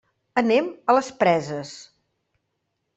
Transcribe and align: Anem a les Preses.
Anem 0.41 0.69
a 0.87 0.97
les 0.99 1.11
Preses. 1.21 1.77